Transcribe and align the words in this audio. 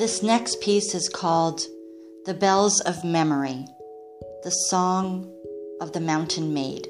This 0.00 0.22
next 0.22 0.62
piece 0.62 0.94
is 0.94 1.10
called 1.10 1.60
The 2.24 2.32
Bells 2.32 2.80
of 2.80 3.04
Memory, 3.04 3.66
the 4.42 4.50
Song 4.50 5.30
of 5.82 5.92
the 5.92 6.00
Mountain 6.00 6.54
Maid. 6.54 6.88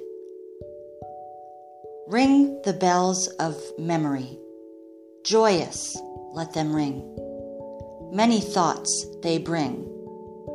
Ring 2.07 2.63
the 2.63 2.73
bells 2.73 3.27
of 3.41 3.61
memory, 3.77 4.39
joyous 5.25 6.01
let 6.35 6.53
them 6.53 6.73
ring. 6.73 7.03
Many 8.13 8.41
thoughts 8.41 9.05
they 9.25 9.39
bring 9.39 9.91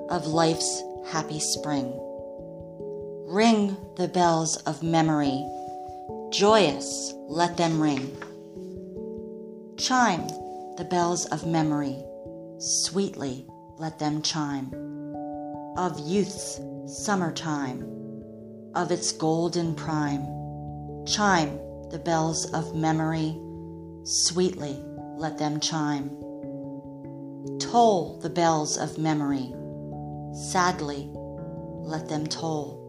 of 0.10 0.26
life's 0.26 0.82
happy 1.08 1.42
spring. 1.42 1.92
Ring 3.28 3.76
the 3.98 4.08
bells 4.08 4.56
of 4.64 4.82
memory, 4.82 5.46
joyous 6.32 7.14
let 7.28 7.58
them 7.58 7.82
ring. 7.82 8.16
Chime 9.76 10.26
the 10.78 10.88
bells 10.90 11.26
of 11.26 11.46
memory, 11.46 12.02
sweetly 12.58 13.48
let 13.78 14.00
them 14.00 14.22
chime. 14.22 14.72
Of 15.78 16.00
youth's 16.00 16.62
summertime, 16.86 17.82
of 18.74 18.92
its 18.92 19.12
golden 19.12 19.76
prime, 19.76 20.26
chime 21.06 21.60
the 21.90 22.00
bells 22.00 22.52
of 22.54 22.76
memory, 22.76 23.38
sweetly 24.04 24.82
let 25.18 25.38
them 25.38 25.60
chime. 25.60 26.10
Toll 27.60 28.20
the 28.22 28.30
bells 28.30 28.78
of 28.78 28.98
memory, 28.98 29.54
sadly 30.50 31.10
let 31.14 32.10
them 32.10 32.26
toll. 32.26 32.82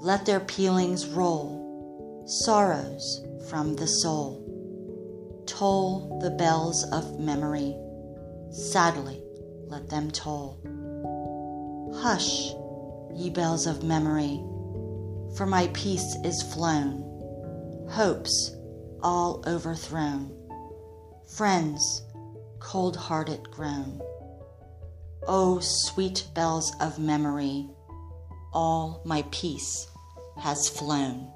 Let 0.00 0.26
their 0.26 0.40
pealings 0.40 1.06
roll, 1.06 2.24
sorrows 2.26 3.24
from 3.48 3.76
the 3.76 3.86
soul. 3.86 4.44
Toll 5.46 6.18
the 6.20 6.30
bells 6.30 6.84
of 6.92 7.18
memory, 7.18 7.74
sadly 8.50 9.22
let 9.66 9.88
them 9.88 10.10
toll. 10.10 10.58
Hush, 11.96 12.52
ye 13.14 13.30
bells 13.30 13.66
of 13.66 13.82
memory, 13.82 14.42
for 15.36 15.46
my 15.46 15.68
peace 15.74 16.16
is 16.24 16.42
flown, 16.54 17.02
hopes 17.90 18.54
all 19.02 19.42
overthrown, 19.46 20.32
friends 21.36 22.02
cold 22.60 22.96
hearted 22.96 23.50
grown. 23.50 24.00
O 25.26 25.58
sweet 25.60 26.26
bells 26.34 26.72
of 26.80 26.98
memory, 26.98 27.68
all 28.52 29.02
my 29.04 29.22
peace 29.30 29.86
has 30.38 30.68
flown. 30.68 31.30